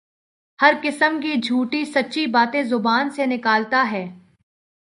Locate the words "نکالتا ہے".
3.25-4.05